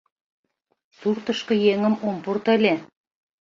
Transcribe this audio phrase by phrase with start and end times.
[0.97, 2.73] Суртышко еҥым ом пурто ыле.